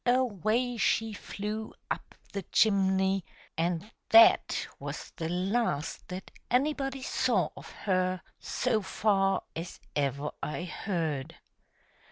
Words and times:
—away 0.19 0.77
she 0.77 1.13
flew 1.13 1.71
up 1.91 2.15
the 2.33 2.41
chimney, 2.51 3.23
and 3.55 3.91
that 4.09 4.67
was 4.79 5.11
the 5.17 5.29
last 5.29 6.07
that 6.07 6.31
anybody 6.49 7.03
saw 7.03 7.47
of 7.55 7.69
her 7.69 8.19
so 8.39 8.81
far 8.81 9.43
as 9.55 9.79
ever 9.95 10.31
I 10.41 10.63
heard. 10.63 11.35